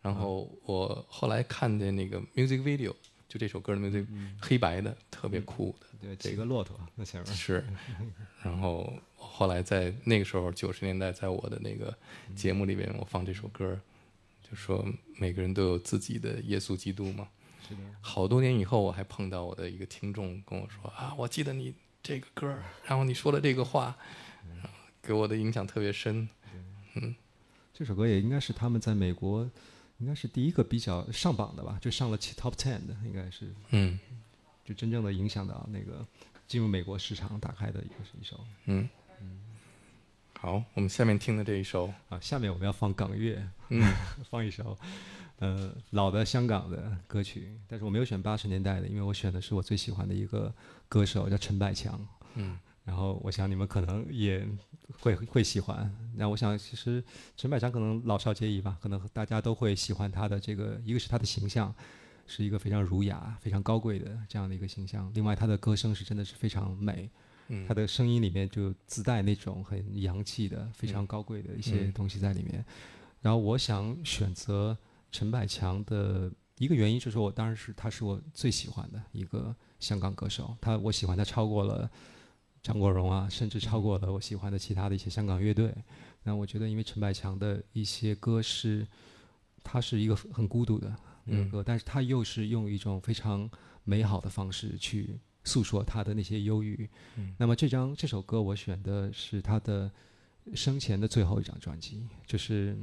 [0.00, 2.94] 然后我后来看见那个 music video，
[3.28, 4.06] 就这首歌的 music，
[4.40, 7.34] 黑白的，特别酷的，对，几个骆驼那前面。
[7.34, 7.64] 是。
[8.42, 8.92] 然后
[9.38, 11.96] 后来在那个时候九十年代，在我的那个
[12.34, 13.80] 节目里边，我放这首歌，
[14.42, 14.84] 就说
[15.16, 17.28] 每个人都有自己的耶稣基督嘛。
[17.68, 21.72] 是的，好多年以后，我还碰到我的一个听众跟我说啊，我记得你
[22.02, 23.96] 这个歌，然后你说的这个话，
[25.00, 26.28] 给我的影响特别深。
[26.94, 27.14] 嗯。
[27.72, 29.48] 这首歌也应该是他们在美国，
[29.98, 34.00] 应该是第一个比较上榜的吧，就上了 top ten 的，应该是嗯。
[34.64, 36.04] 就真正的影响到那个
[36.48, 38.44] 进入美国市场打开的一个是一首。
[38.64, 38.88] 嗯，
[40.40, 42.20] 好，我们下面听的这一首，啊。
[42.20, 43.82] 下面我们要放港乐，嗯
[44.30, 44.78] 放一首
[45.40, 50.54] 呃老的香港的歌曲，但是我没有选八十年代的，因为我选的是我最喜欢的一个
[50.88, 52.00] 歌手叫陈百强。
[52.36, 54.46] 嗯然后我想你们可能也
[55.00, 55.92] 会会喜欢。
[56.14, 57.02] 那我想其实
[57.36, 61.74] 陈百强可能老少皆宜吧，可能大家都会喜欢他的这个，一个是他的形象，
[62.28, 65.10] 是一个非常儒雅、非常高贵的这样的一个形象。
[65.14, 67.10] 另外，他的歌声是真的是非常美，
[67.48, 72.64] 嗯他的声音里面就自带那种很洋气的、非常高贵的一些嗯东西在里面。
[73.20, 74.76] 然后我想选择
[75.10, 81.90] 陈百强的一个原因就是我当然是他是我最喜欢的一个香港歌手，他我喜欢他超过了
[82.62, 85.74] 张国荣啊，甚至超过了我喜欢的其他的一些香港乐队。
[86.24, 88.86] 那我觉得，因为陈百强的一些歌是，
[89.62, 90.94] 他是一个很孤独的
[91.24, 93.48] 那个嗯歌，但是他又是用一种非常
[93.84, 95.18] 美好的方式去
[95.48, 96.88] 诉说他的那些忧郁。
[97.16, 99.90] 嗯那么这张这首歌我选的是他的
[100.54, 102.76] 生前的最后一张专辑，就是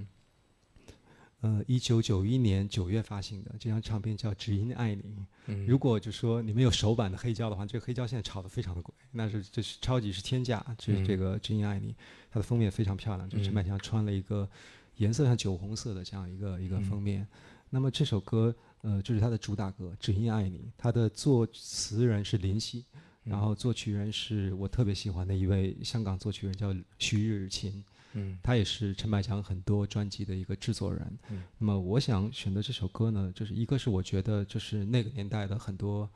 [1.41, 5.01] 呃一九九一年九月发行的这张唱片叫《只因爱你》。
[5.47, 10.65] 嗯，如果就说你们有首版的黑胶的话，这个黑胶现在炒得非常的贵，那是这是超级是天价。
[10.77, 11.91] 就是这个《只因爱你》，
[12.31, 14.49] 它的封面非常漂亮，就是陈嗯百强穿了一个
[14.97, 17.27] 颜色像酒红色的这样一个一个嗯封面。
[17.69, 18.55] 那么这首歌，
[18.85, 22.85] 呃，就是他的主打歌《只因爱你》，他的作词人是林夕，
[23.23, 27.83] 然后作曲人是我特别喜欢的一位香港作曲人叫徐日勤。
[28.17, 31.01] 嗯他也是陈百强很多专辑的一个制作人。
[31.31, 36.07] 嗯那么我想选择这首歌呢，就是一个是我觉得就是那个年代的很多，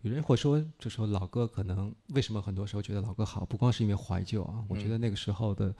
[0.00, 5.72] 有人会说就说老歌可能为什么很多时候觉得老歌好，不光是因为怀旧啊，我觉得那个时候的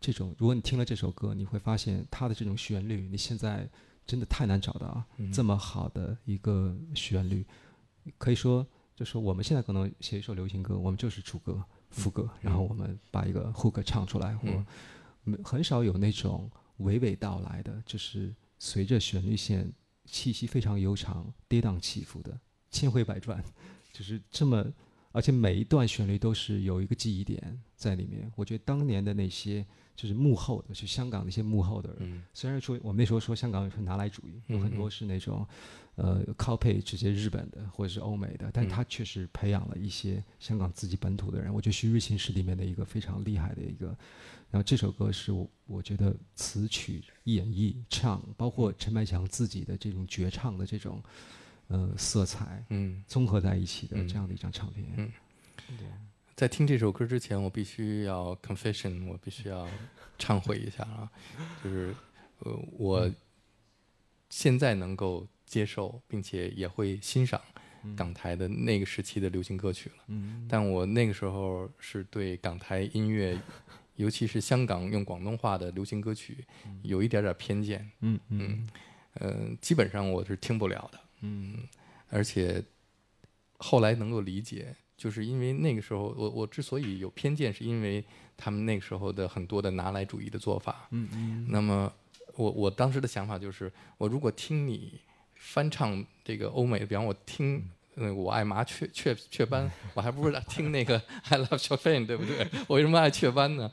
[0.00, 3.66] 这种，如果你听了这首歌，你会发现它的这种旋律，你现在
[4.06, 7.44] 真的太难找到这么好的一个旋律，
[8.18, 8.66] 可以说。
[8.94, 14.48] 就是我们现在可能写一首流行歌，我们就是主歌、副歌，然后我们把一个 hook 唱出来，或
[15.44, 19.70] 很少有那种娓娓道来的，就是随着旋律线
[20.06, 22.40] 气息非常悠长、跌宕起伏的，
[22.70, 23.44] 千回百转，
[23.92, 24.64] 就是这么，
[25.12, 28.32] 而且每一段旋律都是有一个记忆点在里面。
[28.34, 29.66] 我觉得当年的那些
[29.96, 32.22] 就是幕后的，就香港的一些幕后的人，嗯。
[32.34, 35.44] 虽然说我们那时候说香港是拿来主义，有很多是那种，
[35.96, 41.52] 呃，copy 直接日本的或者是欧美的，但是他确实培养了一些香港自己本土的人。
[41.52, 43.86] 我觉得徐日勤是里面的一个非常厉害的一个。
[44.48, 51.02] 然后这首歌是我我觉得词曲演绎唱，包括陈百强自己的这种绝唱的这种，
[51.68, 54.06] 呃，色彩嗯，综合在一起的嗯。
[54.06, 54.86] 这样的一张唱片。
[54.96, 55.10] 嗯
[56.36, 59.66] 在听这首歌之前，我必须要 confession，我必须要
[60.18, 61.10] 忏悔一下啊，
[61.64, 61.94] 就是
[62.40, 63.10] 呃，我
[64.28, 67.40] 现在能够接受，并且也会欣赏
[67.96, 70.04] 港台的那个时期的流行歌曲了。
[70.08, 70.46] 嗯。
[70.46, 73.40] 但我那个时候是对港台音乐
[73.96, 76.44] 尤其是香港用广东话的流行歌曲，
[76.82, 77.90] 有一点点偏见。
[78.00, 78.66] 嗯嗯。
[79.14, 81.00] 嗯，呃，基本上我是听不了的。
[81.22, 81.66] 嗯
[82.10, 82.62] 而且
[83.56, 88.04] 后来能够理解，就是因为那个时候我我之所以有偏见，是因为
[88.36, 90.88] 他们那个时候的很多的拿来主义的做法。
[90.90, 91.92] 嗯嗯那么
[92.34, 95.00] 我我当时的想法就是，我如果听你
[95.34, 97.68] 翻唱这个欧美的，比方我听。
[97.98, 102.46] 呃，我爱麻雀雀雀斑，我还不如听那个 I Love Chopin，对不对？
[102.68, 103.72] 我为什么爱雀斑呢？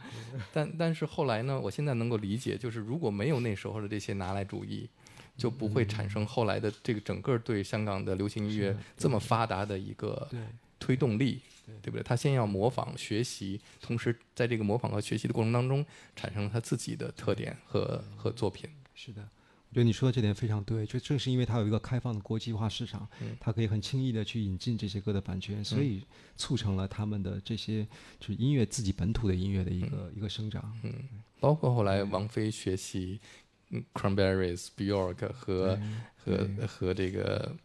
[0.53, 4.87] 但但是后来呢，我现在能够理解，就是如果没有那时候的这些拿来主义，
[5.35, 10.39] 就不会产生后来的这个整个对香港的流行音乐这么发达的一个对
[10.83, 11.39] 推动力，
[11.81, 12.03] 对不对？
[12.03, 18.69] 他先要模仿学习，同时在这个模仿和学习的过程当中，产生了他自己的特点和和作品。
[18.93, 19.21] 是的，
[19.69, 26.03] 我觉得你说的这点非常对，就正是因为它有一个开放的国际化市场，嗯它可以很轻易的去引进这些歌的版权，所以
[26.35, 27.87] 促成了他们的这些
[28.19, 30.77] 就是音乐自己本土的音乐的一个、一个生长。
[30.83, 30.93] 嗯，
[31.39, 33.21] 包括后来王菲学习
[33.69, 35.79] 嗯 Cranberries、Bjork 和
[36.17, 37.55] 和和这个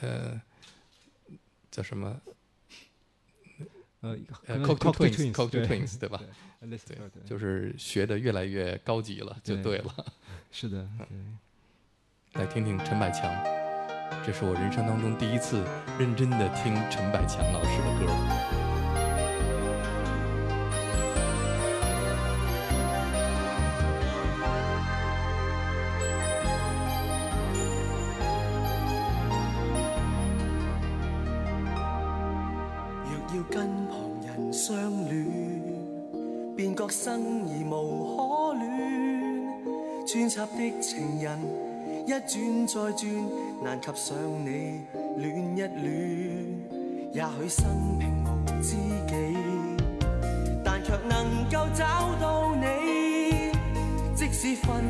[0.00, 0.40] 呃
[1.70, 2.18] 叫什么
[4.00, 4.16] 呃
[4.46, 4.92] 呃 Cocteau
[5.32, 6.20] Cocteau Twins、对 吧？
[6.60, 9.94] 对就是学的越来越高级了，就对对了。
[10.50, 12.40] 是的， 对。
[12.40, 13.32] 来听听陈百强，
[14.24, 15.64] 这是我人生当中第一次
[15.98, 18.65] 认真的听陈百强老师的歌。
[40.96, 41.38] 情人
[42.06, 43.06] 一转再转，
[43.62, 44.80] 难及上你
[45.18, 45.86] 恋一恋。
[47.12, 48.26] 也许生平无
[48.62, 48.76] 知
[49.06, 49.36] 己，
[50.64, 51.84] 但却能够找
[52.18, 53.52] 到你。
[54.14, 54.82] 即使分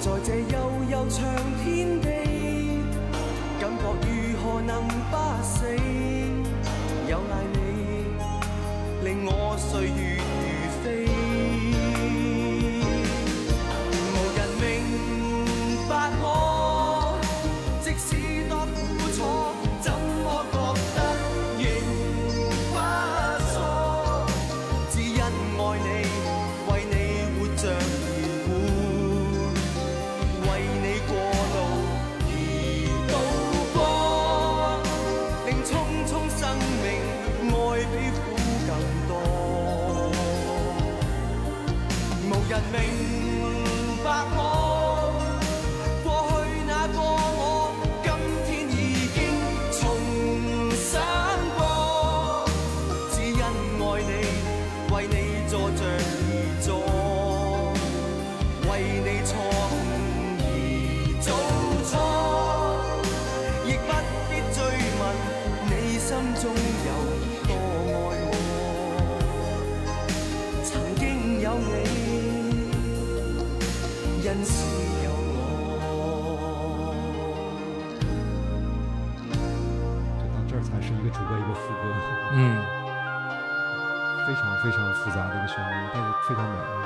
[0.00, 0.56] 在这悠
[0.88, 1.26] 悠长
[1.64, 2.06] 天地，
[3.60, 4.08] 感觉如
[4.40, 5.66] 何能不死？
[7.08, 7.58] 有赖你，
[9.04, 10.07] 令我岁月
[84.62, 86.77] 非常复杂的一个旋律，但是非常美。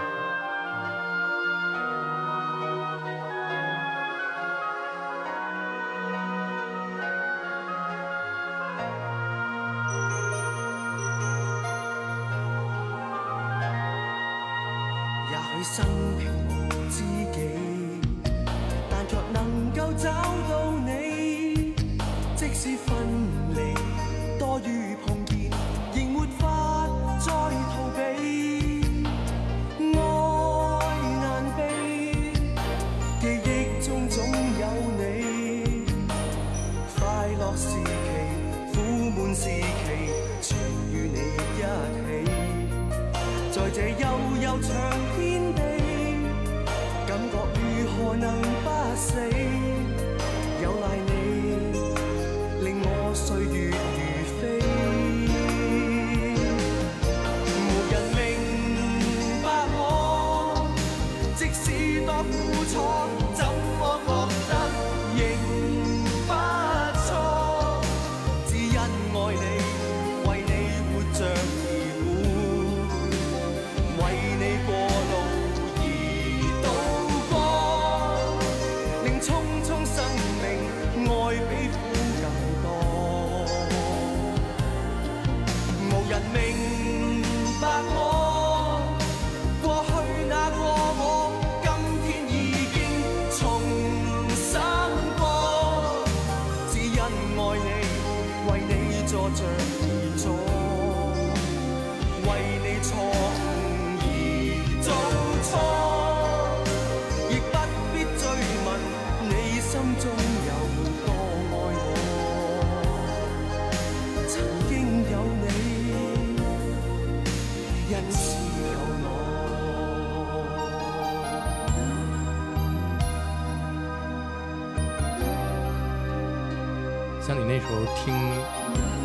[127.25, 128.13] 像你那时候听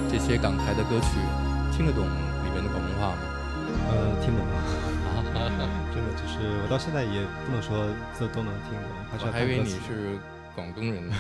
[0.10, 1.20] 这些港台的歌曲，
[1.72, 3.22] 听得懂里面的广东话吗？
[3.90, 4.50] 呃，听得懂，
[5.38, 5.46] 啊，
[5.94, 7.88] 真的就是我到现在也不能说
[8.20, 10.18] 都都能听懂，还是我还以为你是
[10.56, 11.16] 广东人，呢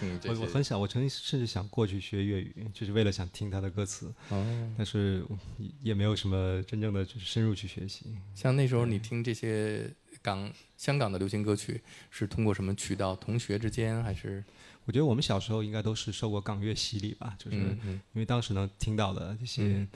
[0.00, 0.40] 听这些。
[0.40, 4.42] 我我很想，我曾经甚至想过去学粤语，就是为了想听他的歌词，哦，
[4.76, 5.22] 但是
[5.58, 8.16] 也也没有什么真正的就是深入去学习。
[8.34, 9.90] 像那时候你听这些
[10.22, 13.14] 港香港的流行歌曲，是通过什么渠道？
[13.14, 14.42] 同学之间还是？
[14.86, 17.56] 我觉得我们小时候应该都是受过港乐洗礼吧，就是。
[17.56, 19.88] 因为当时能听到的这些嗯，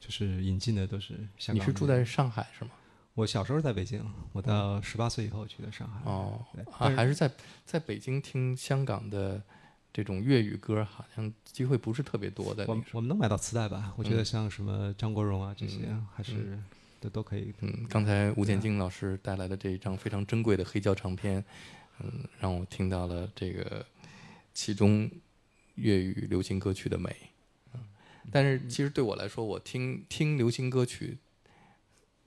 [0.00, 1.56] 就是引进的都是香港。
[1.56, 2.04] 你是住在？
[2.04, 2.72] 上海是吗？
[3.14, 6.00] 我小时候在北京，我到十八岁以后去的上海。
[6.10, 7.30] 哦对，啊，还是在
[7.64, 9.42] 在北京听香港的
[9.92, 12.64] 这种粤语歌，好像机会不是特别多的。
[12.68, 13.92] 我我们能买到磁带吧？
[13.96, 15.80] 我觉得嗯像什么张国荣啊这些，
[16.14, 16.58] 还是
[17.00, 17.52] 都都可以。
[17.60, 21.44] 嗯，刚才吴建京老师带来的这一张非常珍贵的黑胶唱片，
[22.00, 23.84] 嗯，让我听到了这个
[24.58, 25.08] 其中
[25.76, 27.14] 粤语流行歌曲的美。
[27.74, 27.80] 嗯，
[28.32, 31.18] 但是其实对我来说，我听听流行歌曲，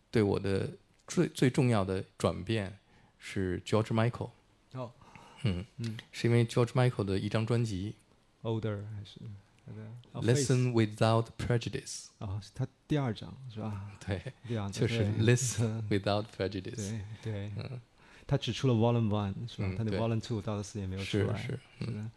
[0.10, 2.80] 对我的最最重要的转变
[3.20, 4.30] 是 George Michael。
[4.72, 4.94] 哦，
[5.44, 7.96] 嗯嗯是因为 George Michael 的一张专辑
[8.44, 9.20] ，older 还是
[10.14, 13.92] Listen Without Prejudice》，啊，是他第二张是吧？
[14.00, 17.02] 对，第二张就是 Listen Without Prejudice。
[17.22, 17.52] 对对，
[18.32, 19.76] 他只出了 Volume One 是吧嗯？
[19.76, 21.38] 他那 Volume Two 到四也没有出来。
[21.38, 22.10] 是是，是的，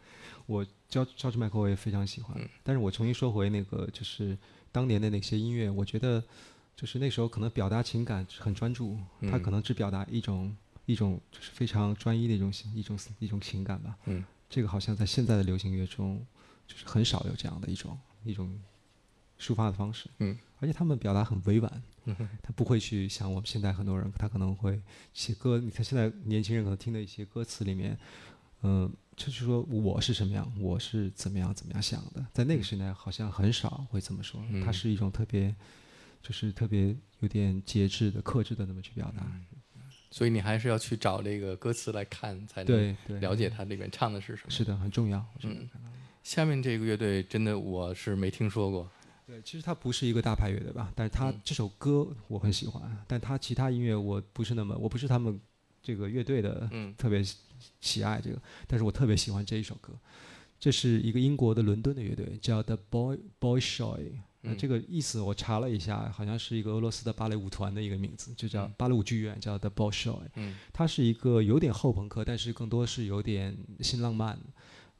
[0.45, 4.37] 我 George Michael 我也非常喜欢，嗯但是我重新说回那个就是
[4.71, 6.23] 当年的那些音乐，我觉得
[6.73, 10.55] 就是那时候可能表达情感很专注，他嗯可能只表达一种
[10.85, 13.97] 一种就是非常专一的一种一种一种情感吧。
[14.05, 16.25] 嗯，这个好像在现在的流行乐中，
[16.65, 18.57] 就是很少有这样的一种一种
[19.39, 20.09] 抒发的方式。
[20.19, 24.81] 嗯，而且他们表达很委婉，嗯哼他不会去像我们现在很多人，他可能会
[25.13, 25.59] 写歌。
[25.59, 27.97] 你看现在年轻人可能听的一些歌词里面，
[28.63, 35.53] 嗯、就是说我是什么样，我是怎么样怎么样想的，在那个时代好像很少会这么说，嗯它是一种特别，
[36.21, 39.25] 就是特别有点节制的、克制的那么去表达。
[40.11, 44.49] 所以你还是要去找这个歌词来看，才能了解它里面唱的是什么。
[44.49, 45.25] 是的，很重要。
[45.33, 45.55] 我觉得。
[45.55, 45.69] 嗯
[46.23, 48.89] 下面这个乐队真的我是没听说过。
[49.25, 55.39] 对，其实它不是一个大牌乐队吧，但是它这首歌我很喜欢，但它其他音乐我不是那么，我不是他们
[55.81, 57.37] 这个乐队的嗯特别喜
[57.81, 59.93] 喜爱这个，但是我特别喜欢这一首歌。
[60.59, 64.11] 这是一个英国的伦敦的乐队，叫 The Boy Boy Shoy。
[64.41, 70.29] 那嗯这个意思我查了一下，好像是一个俄罗斯的芭蕾舞团的一个名字，就叫嗯芭蕾舞剧院，叫 The Boy Shoy。
[70.35, 74.39] 嗯它是一个有点后朋克，但是更多是有点新浪漫，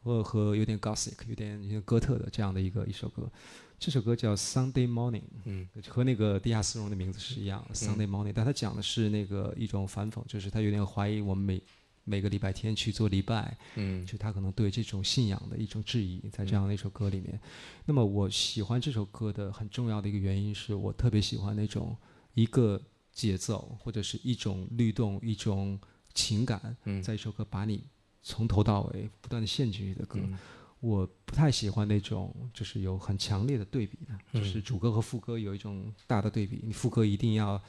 [0.04, 3.32] 或和有点 gothic、有点有点哥特的这样的一个一首歌。
[3.78, 5.68] 这首歌叫 Sunday Morning，嗯。
[5.88, 11.62] 和那个地下丝绒的名字是一样的、s u n d a y Morning，但他讲的是那个一种反讽，就是他有点怀疑我们每
[12.04, 14.06] 每个礼拜天去做礼拜，嗯。
[14.06, 17.40] 就他可能对这种信仰的一种质疑，在这样的一首歌里面。
[17.86, 21.96] 那么我喜欢这首歌的很重要的一个原因是我特别喜欢那种
[22.34, 25.80] 一个节奏或者是一种律动、一种
[26.14, 27.04] 情感，嗯。
[27.04, 27.84] 在一首歌把你
[28.24, 30.20] 从头到尾不断的陷进去的歌。
[30.22, 30.38] 嗯
[30.86, 37.60] 我不太喜欢那种就是有很强烈的对比的，嗯就是主歌和副歌有一种大的对比，你副歌一定要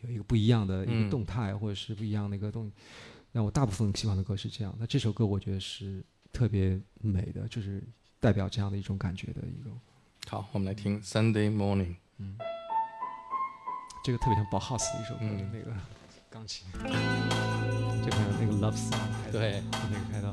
[0.00, 1.04] 有一个不一样的一嗯。
[1.04, 2.72] 个动态，或者是不一样的一个东西。
[3.30, 7.80] 那我大部分喜欢的歌是这样，那这首歌我觉得是特别美的，就是
[8.18, 9.70] 代表这样的一种感觉的一个，
[10.26, 11.94] 好，我们来听 Sunday Morning。
[12.18, 12.36] 嗯
[14.04, 15.50] 这个特别像 Bauhaus 的一首歌，嗯。
[15.52, 15.72] 那个
[16.28, 20.32] 钢琴，这个那个 Love Song，对，那个开头，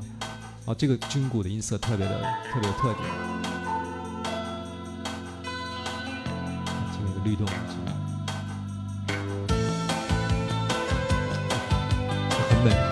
[0.64, 3.04] 哦，这个军鼓的音色特别的特别有特点，
[6.92, 7.44] 听那个律动，
[12.48, 12.91] 很美。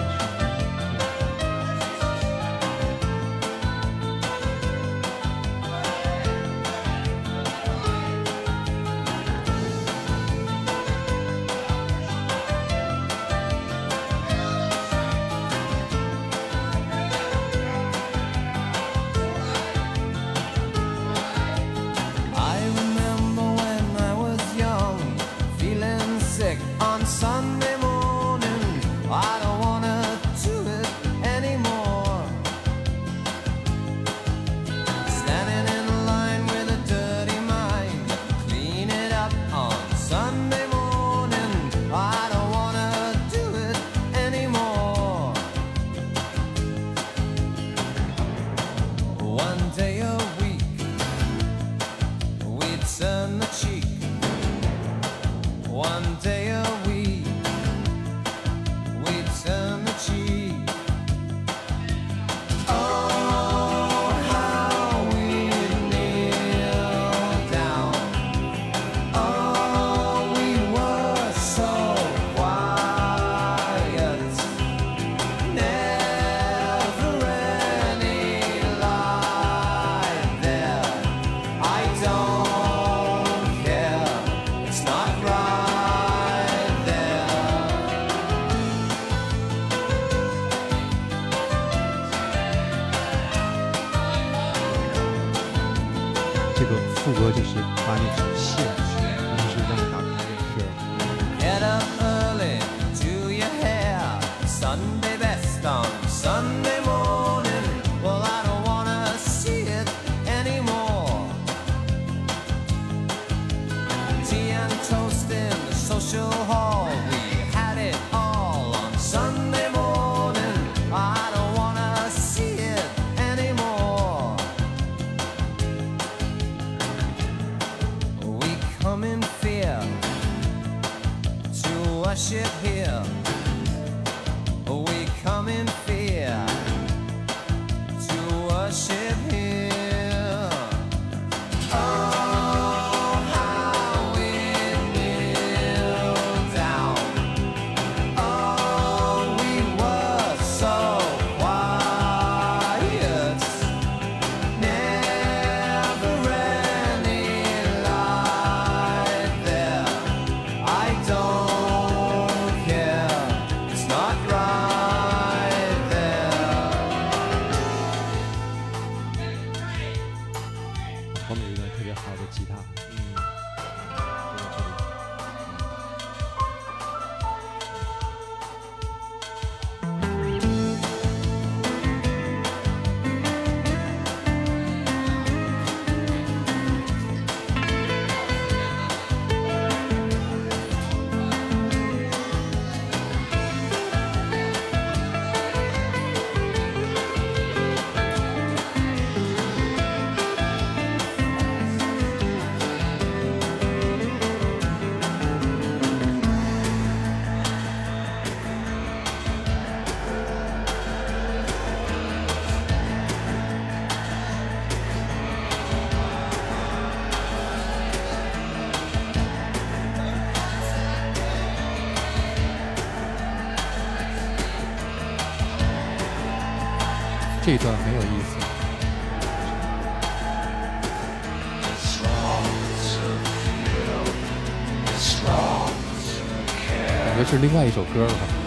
[237.41, 238.40] 另外一首歌了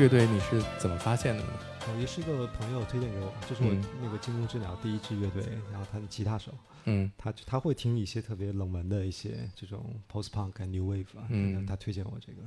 [0.00, 1.48] 乐队你是怎么发现的呢？
[1.86, 3.84] 我，也是一个朋友推荐给我，就是我嗯。
[4.02, 6.50] 那个惊弓之鸟第一支乐队，然后他的吉他手，
[6.86, 7.12] 嗯。
[7.18, 11.66] 他他会听一些特别冷门的一些这种 post punk 跟 new wave 啊，嗯。
[11.66, 12.38] 他推荐我这个，